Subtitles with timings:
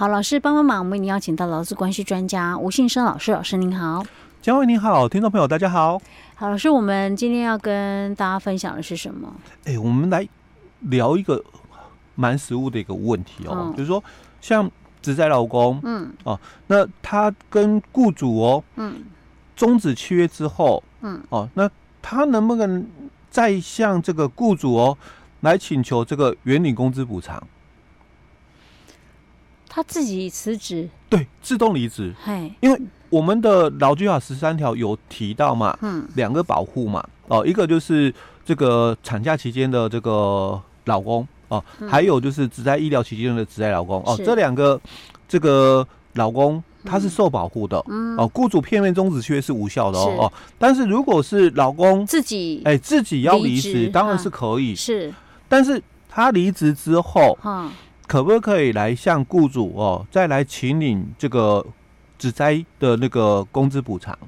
[0.00, 4.02] 好，老师帮帮忙，我们已经邀请到劳资关系专家吴信生老师，老师您好。
[4.40, 6.00] 嘉惠您好，听众朋友大家好。
[6.36, 9.30] 好，老师，我们今天要跟大家分享的是什么？
[9.66, 10.26] 哎，我们来
[10.88, 11.44] 聊一个
[12.14, 14.02] 蛮实务的一个问题哦，嗯、就是说
[14.40, 14.70] 像
[15.02, 19.04] 职灾老公，嗯，哦，那他跟雇主哦，嗯，
[19.54, 21.70] 终止契约之后，嗯，哦，那
[22.00, 22.86] 他能不能
[23.28, 24.96] 再向这个雇主哦
[25.40, 27.46] 来请求这个原领工资补偿？
[29.72, 32.12] 他自己辞职，对，自动离职。
[32.24, 38.12] 嘿，因为我们的劳基法十三条有提到嘛，嗯，两个保护嘛，哦，一个就是
[38.44, 44.78] 这个产假期间的这个老公哦，嗯、还有就是只在医疗期间的只在老公哦，这两个
[45.28, 55.14] 这个老公他是受保护的，嗯，哦，雇主片面终止契约是无效的哦，哦，但是如果是老公自己哎自己要离职，当然是可以，是，
[55.48, 57.70] 但是他离职之后，嗯。
[58.10, 61.64] 可不可以来向雇主哦，再来请领这个
[62.18, 64.18] 职灾的那个工资补偿？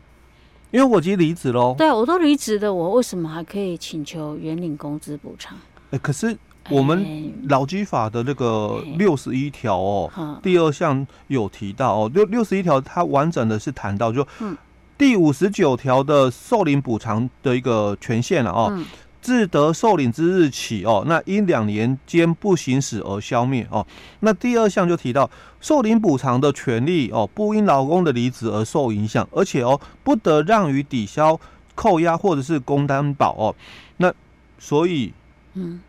[0.70, 1.74] 因为我已经离职喽。
[1.76, 5.58] 对，我都离职的，我为什么还可以请求原领工资补偿？
[5.90, 6.38] 哎，可是
[6.70, 14.56] 我们劳基法的那个六十一条哦，欸、第二项有提到哦，六六十一条它完整的是谈到就，嗯，
[14.96, 18.68] 第五十九条的受领补偿的一个权限了哦。
[18.70, 18.84] 嗯
[19.22, 23.86] 自得受领之日起哦，那因两年间不行使而消灭哦。
[24.20, 31.40] 那第二项就提到受领补偿的权利哦，不因劳工的离职而受影响，而且哦不得让于抵消、
[31.76, 33.54] 扣押或者是供担保哦。
[33.98, 34.12] 那
[34.58, 35.14] 所以，
[35.54, 35.80] 嗯，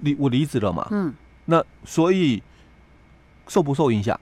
[0.00, 1.12] 离我离职了嘛，嗯，
[1.44, 2.42] 那所以
[3.48, 4.18] 受不受影响？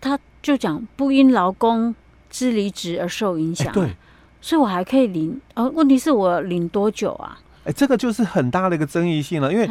[0.00, 1.94] 他就讲不因劳工
[2.28, 3.96] 之离职而受影响，对。
[4.40, 7.38] 所以我还可以领，呃，问题是我领多久啊？
[7.64, 9.68] 哎，这个就是很大的一个争议性了，因为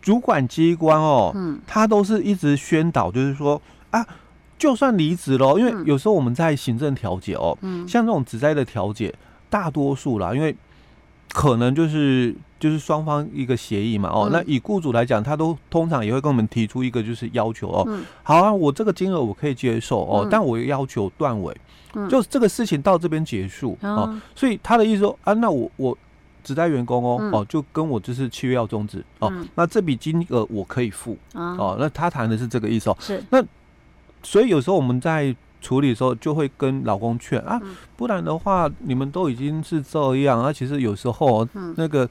[0.00, 4.06] 主管机关哦，嗯，他都是一直宣导，就是说啊，
[4.58, 9.14] 就算离职了，因为有时候我们在行政调解哦，嗯，像这种职灾的调解，
[9.50, 10.56] 大多数啦，因为
[11.32, 12.34] 可能就是。
[12.60, 21.56] 就是双方一个协议嘛，哦，嗯、那以雇主来讲，他都通常也会跟我们提出一个就是要求哦，嗯、好啊，我这个金额我可以接受哦，嗯、但我要求断尾，
[21.94, 25.96] 嗯、就这个事情到这边结束、嗯、哦，所以他的意思说啊，那我我
[26.44, 33.42] 只带员工哦，嗯、哦，就跟我就是契约要终止哦，嗯、那这笔金额我可以付、嗯、哦，那他谈的是这个意思哦，是，那
[34.22, 35.34] 所以有时候我们在。
[35.60, 37.60] 处理的时候就会跟老公劝啊，
[37.96, 42.08] 不然的话你们都已经是这样啊，其实有时候那个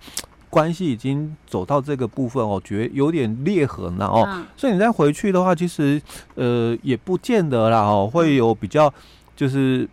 [0.49, 6.01] 关系已经走到这个部分哦，觉得有点裂痕了哦，所以你再回去的话，其实
[6.35, 8.93] 呃也不见得啦哦，会有比较
[9.35, 9.87] 就是。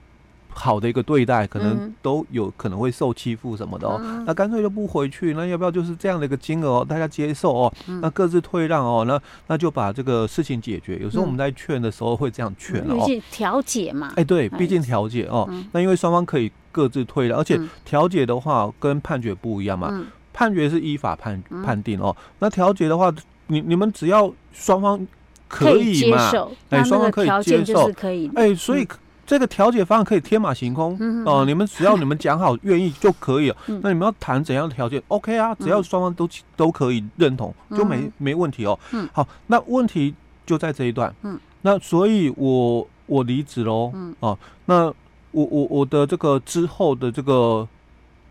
[0.59, 4.01] 好的一个对待，可能都有可能会受欺负什么的哦。
[4.03, 7.75] 嗯、那干脆就不回去，那要不要就是这样的一个金额，大家接受哦？
[7.87, 10.97] 嗯、那各自退让哦，那那就把这个事情解决。
[10.97, 14.11] 有时候我们在劝的时候会这样劝哦，毕竟调解嘛。
[14.17, 15.47] 哎，对，毕竟调解哦。
[15.51, 19.89] 嗯、那因为双方可以各自退让，而且调解的话跟判决不一样嘛。
[19.93, 22.17] 嗯、判决是依法判判定哦。
[22.39, 23.13] 那调解的话，
[23.49, 25.07] 你你们只要双方
[25.49, 26.33] 可以嘛，
[26.71, 28.31] 哎，双方可以接受，可以。
[28.35, 28.89] 哎，所以。
[29.27, 33.57] 嗯这个调解方案可以天马行空哦、你们只要你们讲好愿意就可以了。
[33.67, 38.79] 嗯、那你们要谈怎样的条件？OK 啊，只要双方都都可以认同，就没、嗯、没问题哦。
[38.93, 40.15] 嗯、好，那问题
[40.47, 41.13] 就在这一段。
[41.23, 43.91] 嗯，那所以我我离职喽。
[43.95, 44.85] 嗯，哦、呃，那
[45.33, 47.69] 我我我的这个之后的这个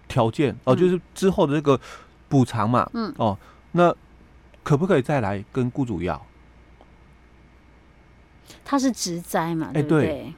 [0.07, 1.77] 条件哦、呃，就是之后的这个
[2.29, 2.89] 补偿嘛。
[2.93, 3.37] 嗯，哦、呃，
[3.73, 3.95] 那
[4.63, 6.25] 可不可以再来跟雇主要？
[8.63, 9.71] 他是职灾嘛？
[9.73, 9.99] 对不对？
[9.99, 10.33] 欸对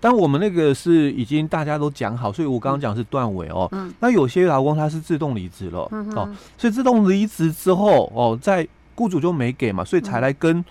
[0.00, 3.68] 但我们那个是已经大家都讲好，所以我刚刚讲是断尾哦。
[3.72, 3.92] 嗯。
[4.00, 10.64] 那有些劳工他是自动离职了，嗯、哦，所以自动离职之后哦，在雇主就没给嘛，所以才来跟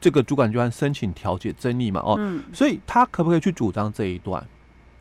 [0.00, 4.46] 这个主管机关申请调解争议嘛，哦，嗯、所以他可不可以去主张这一段？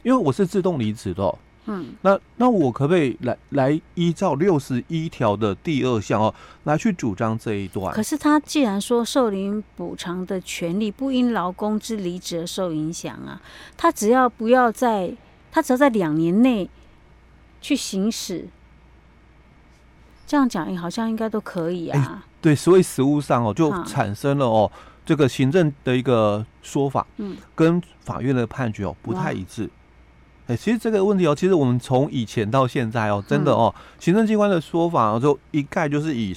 [0.03, 1.35] 因为我是自动离职的。
[1.65, 6.33] 嗯，那那我可不可以来来依照六十一条的第二项哦，
[6.63, 7.93] 来去主张这一段？
[7.93, 13.39] 可是他既然说受领补偿的权利不因劳工之离职而受影响啊，
[13.77, 15.13] 他只要不要在，
[15.51, 16.67] 他只要在两年内
[17.61, 18.47] 去行使，
[20.25, 22.01] 这样讲好像应该都可以啊。
[22.01, 29.69] 欸、对，所以实务上哦，就产生了哦，啊、这个行政的一个说法，嗯，跟法院的判决哦不太一致。
[30.49, 36.35] 哎，其实这个问题哦，其实我们从以前到现在哦，真的哦，嗯、行政机关的说法就一概就是以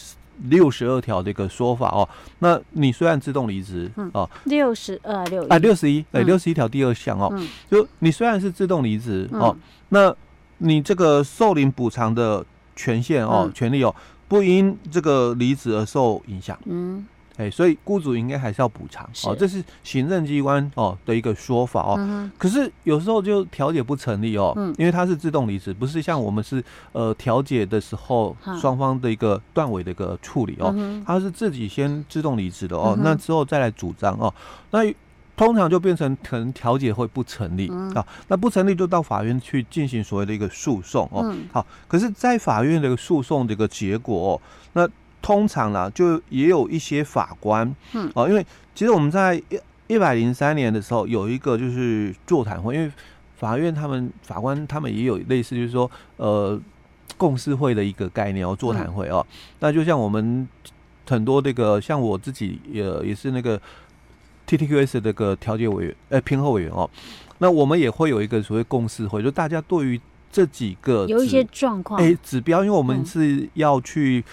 [0.48, 2.06] 六十二条的一个说法哦。
[2.40, 9.56] 那你虽然自动离职，嗯哦，六十二六啊六十一，哎六十一条第二项哦，嗯、就你虽然是自动离职、嗯、哦，
[9.88, 10.14] 那
[10.58, 12.44] 你这个受领补偿的
[12.76, 13.94] 权限哦、嗯、权利哦，
[14.28, 16.58] 不因这个离职而受影响。
[16.66, 17.06] 嗯，
[17.36, 21.94] 哎，所以雇主应该还是要补偿哦，这是行政机关哦的一个说法哦。
[21.98, 26.62] 嗯、可是有时候就调解不成立哦，嗯、因为它是自动离职，不是像我们是
[26.92, 30.74] 呃调解的时候双方的一个断尾的一个处理哦，
[31.06, 34.32] 他是自己先自动离职的哦，嗯、那之后再来主张哦，
[34.70, 34.80] 那
[35.34, 41.22] 通常就变成可能调解会不成立、嗯、啊，那不成立就到法院去进行所谓的一个诉讼哦。
[41.24, 44.40] 嗯、好，可是，在法院的一个诉讼的一个结果哦，
[44.74, 44.86] 那。
[45.22, 49.44] 通常啦，就也有一些法官，嗯，哦，因为其实我们在一
[49.86, 52.90] 一百零三年的时候有一个就是座谈会，因为
[53.36, 56.60] 法院他们法官他们也有类似就是说呃
[57.16, 59.24] 共识会的一个概念哦，座谈会哦，
[59.60, 60.48] 那就像我们
[61.08, 63.60] 很多这个像我自己也也是那个
[64.48, 66.90] TTQS 这个调解委员呃评核委员哦，
[67.38, 70.00] 那我们也会有一个所谓共识会，就大家对于
[70.32, 72.00] 这几个有一些状况。
[72.00, 74.24] 哎指标，因为我们是要去。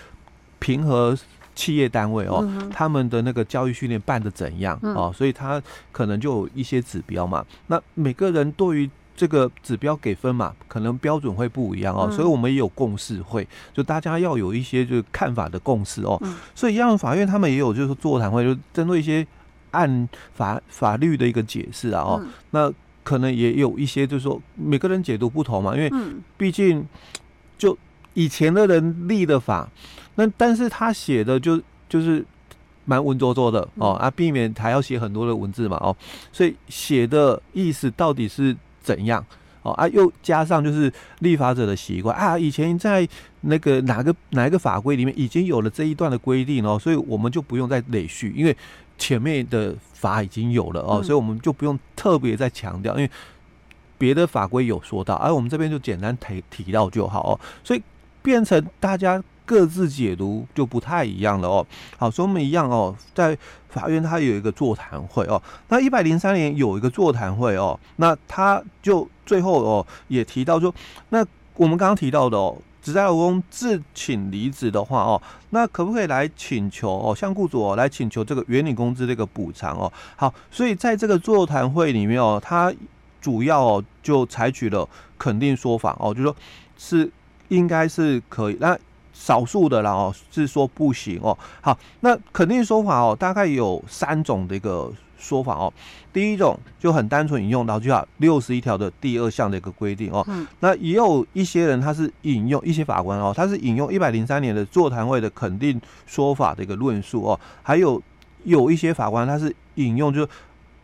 [0.60, 1.18] 评核
[1.56, 5.62] 企业单位哦，嗯、他们的那个教育训练办的怎样哦，嗯、所以他
[5.92, 7.46] 可能就有一些指标嘛。
[7.68, 12.08] 那每个人对于这个指标给分嘛，可能标准会不一样哦。
[12.10, 16.18] 嗯、所以我们也有共识会，就大家要有一些就是看法的共识哦。
[16.22, 19.28] 嗯、所以，样法院他们也有就是座谈会，就针对一些
[19.72, 22.72] 按法法律的一个解释啊哦，嗯、那
[23.04, 25.92] 可能也有一些就是说每个人解读不同嘛，因为
[26.38, 26.88] 毕竟
[27.58, 27.78] 就
[28.14, 29.68] 以前的人立的法。
[30.20, 32.26] 那但是他写的就就是
[32.84, 35.96] 蛮文绉绉的哦啊，避免还要写很多的文字嘛哦，
[36.34, 39.26] 所以写的意思到底是怎样
[39.62, 39.88] 哦啊？
[39.88, 43.08] 又加上就是立法者的习惯啊，以前在
[43.42, 48.58] 那个哪个哪一个法规里面已经有了这一段的规定哦，所以我们就不用再累续，因为
[48.98, 53.10] 前面的法已经有了哦，所以我们就不用特别再强调，因为
[53.98, 57.82] 别的法规有说到，而我们这边就简单提提到就好哦，所以
[58.22, 59.24] 变成大家。
[59.50, 61.66] 各自解读就不太一样了哦。
[61.98, 63.36] 好，所以我们一样哦，在
[63.68, 65.42] 法院它有一个座谈会哦。
[65.70, 70.72] 那一百零三年有一个座谈会哦，那他就最后哦也提到说，
[71.10, 71.26] 那
[71.56, 75.20] 我们刚刚提到的哦，职灾劳工自请离职的话哦，
[75.50, 79.92] 那可不可以来请求哦，向雇主哦来请求这个原领工资这个补偿哦？
[80.16, 82.72] 好，所以在这个座谈会里面哦，他
[83.20, 84.88] 主要哦就采取了
[85.18, 86.36] 肯定说法哦，就说
[86.78, 87.10] 是
[87.48, 88.78] 应该是可以那。
[89.20, 91.38] 少数的啦哦，是说不行哦。
[91.60, 95.72] 好，那肯定说法哦，大概有三种的一个说法哦。
[96.14, 100.24] 第一种就很单纯引用劳基法六十一条的第二项的一个规定哦。
[100.30, 100.48] 嗯。
[100.62, 107.38] 那也有一些人他是引用一些法官哦，他是引用一百零三年的座谈会的肯定说法的一个论述哦。
[107.62, 108.02] 还有
[108.46, 110.26] 有一些法官他是引用就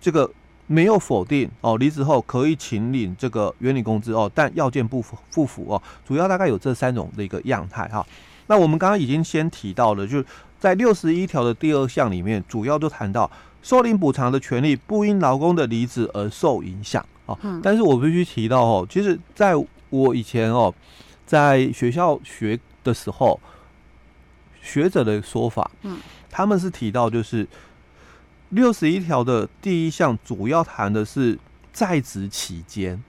[0.01, 0.29] 这个。
[0.67, 8.03] 没有否定哦，离职后可以请领这个原领工资哦，但要件不符不符哦，主要大概有这三种的一个样态哈。
[8.47, 10.25] 那我们刚刚已经先提到了，就是
[10.59, 13.29] 在六十一条的第二项里面，主要就谈到
[13.61, 17.37] 受领补偿的权利不因劳工的离职而受影响啊。
[17.61, 19.53] 但是我必须提到哦，其实在
[19.91, 20.73] 我以前哦，
[21.27, 23.39] 在学校学的时候，
[24.61, 25.97] 学者的说法，嗯，
[26.31, 27.47] 他们是提到就是。
[28.49, 31.37] 六十一条的第一项主要谈的是
[31.73, 33.03] 在职期间，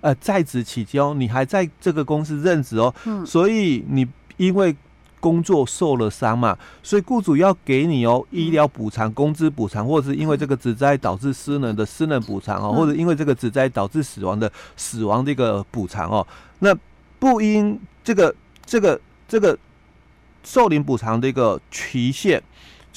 [0.00, 4.74] 呃，在职期间哦，你还在这个公司任职哦，嗯，所以你因为
[5.20, 16.26] 工作受了伤嘛，所以雇主要给你哦医疗补偿、工资补偿，或者是因为这个职灾导致失能的失能补偿哦，或者因为这个职灾导致死亡的死亡这个补偿哦，
[16.60, 16.76] 那
[17.18, 19.56] 不因这个这个这个
[20.42, 22.42] 受领补偿的一个期限。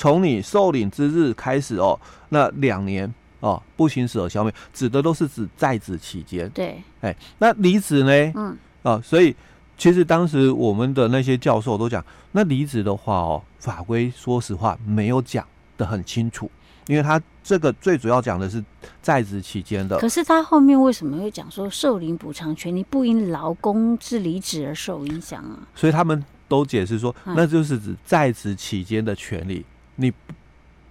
[0.01, 3.08] 从你受领之日开始哦，那两年
[3.39, 6.50] 哦不行使而消灭，指的都是指在职期间。
[6.50, 8.34] 对，哎，那离职呢？
[8.36, 9.36] 嗯，啊，所以
[9.77, 15.46] 其实当时我们的那些教授都讲，那离职的话哦，法规说实话没有讲
[15.77, 16.50] 的很清楚，
[16.88, 18.63] 因为他这个最主要讲的是
[19.03, 20.00] 在职期间的。
[20.00, 25.60] 可是他后面为什么会讲说受领补偿权利不因劳工之离职而受影响啊？
[25.75, 29.63] 所以他们都解释说，那就是指在职期间的权利。
[29.95, 30.12] 你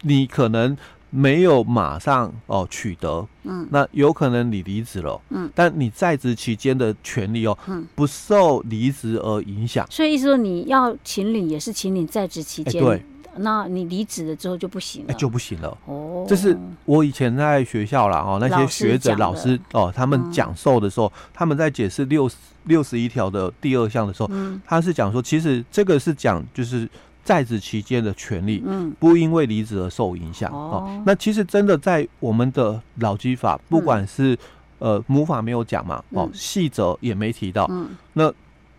[0.02, 0.76] 你可能
[1.10, 9.84] 没有马上哦取得，嗯，那有可能你离职了，嗯，但你在职期间的权利哦，嗯，不受离职而影响。
[9.90, 13.04] 所以意思说你要请领也是请领在职期间，欸，对，
[13.38, 15.76] 那你离职了之后就不行了，欸，就不行了。
[15.86, 22.30] 哦，这是我以前在学校啦哦，那些学者老师，哦，他们讲授的时候，嗯，他们在解释六
[22.66, 26.88] 六十一条的第二项的时候，嗯，他是讲说，其实这个是讲就是。
[27.22, 30.50] 在职期间的权利，嗯，不因为离职而受影响。
[30.52, 34.36] 哦，那其实真的在我们的劳基法，不管是
[34.78, 37.66] 呃母法没有讲嘛，哦，细则也没提到。
[37.70, 38.32] 嗯，那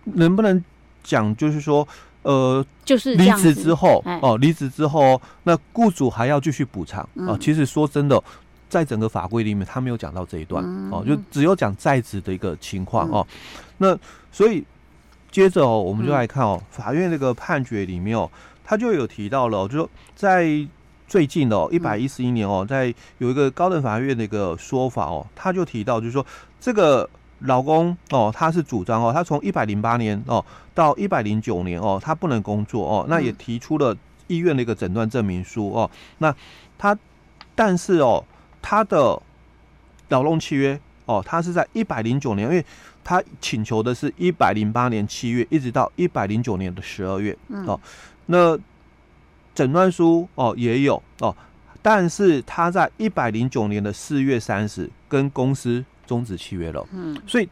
[0.04, 0.64] 能不能
[1.04, 1.88] 讲就是说，
[2.24, 7.38] 呃，就是离职之后哦，离职之后，那雇主还要继续补偿啊。
[7.40, 8.22] 其实说真的，
[8.68, 13.26] 在整个法规里面，他没有讲到这一段哦，就只有讲在职的一个情况哦。
[13.78, 13.98] 那
[14.32, 14.64] 所以
[15.32, 18.30] 接着哦，我们就来看哦，法院这个判决里面哦，
[18.64, 20.46] 他就有提到了，就说在
[21.08, 26.26] 最近的哦，一百一十一年哦，在有一个高等法院的一个说法哦，他就提到就是说
[26.60, 27.10] 这个。
[27.46, 30.46] 老公哦，他是主张哦，他从一百零八年哦
[30.76, 33.98] 到一百零九年哦，他不能工作哦，那也提出了
[34.28, 36.32] 医院的一个诊断证明书哦，那
[36.78, 36.96] 他
[37.56, 38.24] 但是哦，
[38.62, 39.20] 他的
[40.10, 40.80] 劳动契约
[41.12, 42.65] 哦，他是在一百零九年，因为
[43.03, 47.80] 他请求的是一百零八年七月一直到一百零九年的十二月哦，
[48.27, 48.58] 那
[49.53, 51.36] 诊断书哦也有哦，
[51.82, 55.84] 但是他在一百零九年的四月三十跟公司。
[56.08, 57.48] 终止契约了，嗯，所以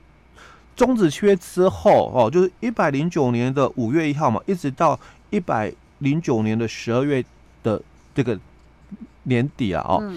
[0.75, 4.99] 终止契约之后哦，就是一百零九年的五月一号嘛，一直到
[5.29, 7.23] 一百零九年的十二月
[7.63, 7.81] 的
[8.13, 8.37] 这个
[9.23, 10.13] 年底啊，哦，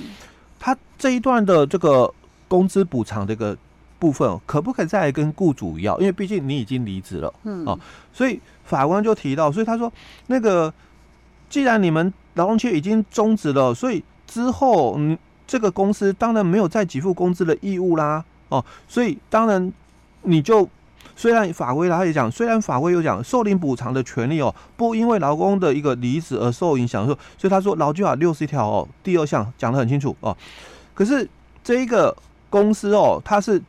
[0.58, 2.12] 他这一段的这个
[2.52, 3.56] 工资补偿这个
[3.98, 5.98] 部分，可不可以再来跟雇主要？
[5.98, 7.78] 因为毕竟你已经离职了，嗯，哦，
[8.12, 9.90] 所以法官就提到，所以他说，
[10.26, 10.70] 那个
[11.48, 15.16] 既然你们劳动契约已经终止了，所以之后嗯，
[15.46, 18.22] 这个公司当然没有再给付工资的义务啦。
[18.50, 19.72] 哦，所以当然，
[20.24, 20.68] 你就
[21.16, 30.36] 虽然法规他也讲，虽然法规有讲受领补偿的权利哦，不因为劳工的一个离职而受影响，说，所以他说劳基法六十一条哦，第二项讲得很清楚哦。
[30.92, 31.26] 可是
[31.64, 32.14] 这一个
[32.52, 33.60] 公司哦，它是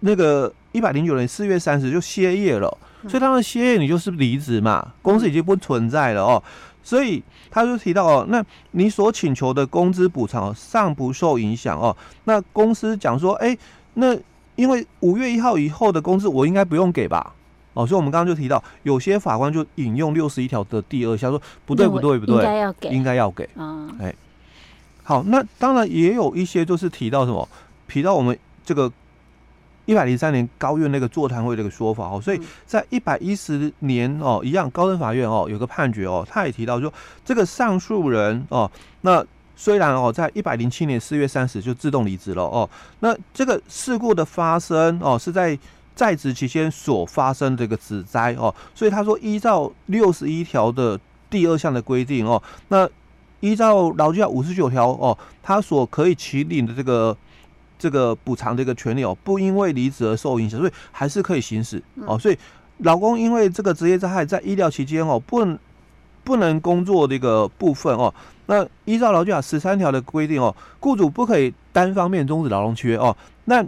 [0.00, 2.68] 那个一百零九年四月三十就歇业了，
[3.08, 6.42] 所以他们歇业，你就是离职嘛，公司已经不存在了哦。
[6.84, 11.96] 所以他就提到哦，那你所请求的工资补偿尚不受影响哦。
[12.24, 13.56] 那公司讲说，哎。
[13.98, 14.14] 那
[14.56, 17.32] 因为五月一号以后的工资我应该不用给吧？
[17.72, 23.88] 哦，所以我们刚刚就提到，有些法官就引用六十一条的第二项说，不对不对不对，应该要给，应该要给啊。
[23.98, 24.14] 哎，
[25.02, 27.48] 好，那当然也有一些就是提到什么，
[27.88, 28.92] 提到我们这个
[29.84, 36.92] 一百零三年高院那个座谈会这个说法哦，所以在一百一十年哦，一样高等法院哦有个判决哦，他也提到说
[37.24, 39.24] 这个上诉人哦，那。
[39.58, 42.68] 虽然哦，在一百零七年四月三十就自动离职了哦，
[43.00, 45.58] 那这个事故的发生哦，是在
[45.94, 51.00] 在职期间所发生的这个职灾哦，所以他说依照六十一条的
[51.30, 52.86] 第二项的规定哦，那
[53.40, 57.16] 依照劳基法五十九条哦，他所可以起领的这个
[57.78, 62.38] 这个补偿的一个权利哦，不因为离职而受影响，所以还是可以行使哦，所以
[62.78, 65.58] 老公因为这个职业灾害在医疗期间哦，不能
[66.24, 68.12] 不能工作的一个部分哦。
[68.46, 73.16] 那依照劳基法十三条的规定哦，雇主不可以单方面终止劳动契约哦。
[73.46, 73.64] 那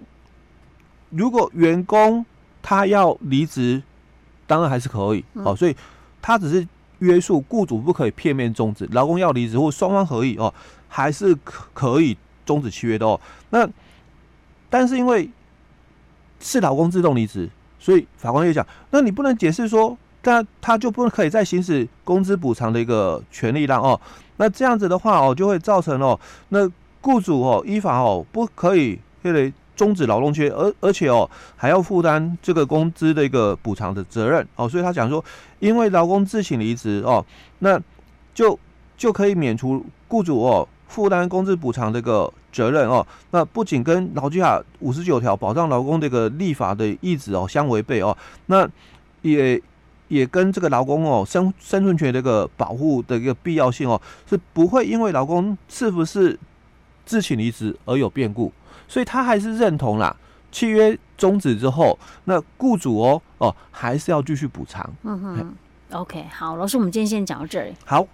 [1.11, 2.25] 如果员工
[2.63, 3.83] 他要离职，
[4.47, 5.57] 当然还是可以哦。
[5.57, 5.75] 所以
[6.23, 6.67] 他只是
[7.01, 10.53] 约束雇主不可以片面终止，劳工要离职或双方合意哦，
[10.89, 13.21] 还是可可以终止契约的哦。
[13.51, 13.69] 那
[14.71, 15.31] 但是因为
[16.41, 17.49] 是劳工自动离职，
[17.79, 24.01] 所以法官又讲，那你不能解释说，那他就不可以再行使工资补偿的一个权利了哦。
[24.37, 26.19] 那这样子的话哦，就会造成哦，
[26.51, 26.71] 那
[27.01, 35.25] 雇主哦依法哦不可以这类终止劳动契约，而而且哦还要负担这个工资的一个补偿的责任哦，所以他讲说，
[35.59, 37.25] 因为劳工自请离职哦，
[37.61, 37.81] 那
[38.35, 38.59] 就
[38.97, 48.69] 就可以免除雇主哦负担工资补偿这个责任哦，那不仅跟劳基法五十九条保障劳工这个立法的意志哦相违背哦，那
[49.23, 49.63] 也。
[50.09, 56.39] 也跟这个劳工哦生生存权这个保护的一个必要性哦，是不会因为劳工是不是
[57.05, 58.51] 自请离职而有变故，
[58.89, 60.17] 所以他还是认同啦。
[60.51, 64.91] 契约终止之后，那雇主哦哦还是要继续补偿。
[65.03, 65.55] 嗯哼
[65.91, 67.75] ，，OK，好，老师，我们今天先讲到这里。
[67.85, 68.07] 好。